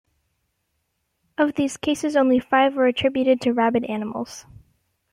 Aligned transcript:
Of 1.37 1.53
these 1.53 1.77
cases, 1.77 2.15
only 2.15 2.39
five 2.39 2.73
were 2.73 2.87
attributed 2.87 3.39
to 3.41 3.53
rabid 3.53 3.83
animals. 3.83 4.47